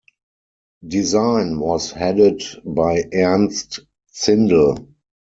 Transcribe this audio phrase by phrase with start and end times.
[0.87, 3.81] Design was headed by Ernst
[4.11, 4.87] Zindel.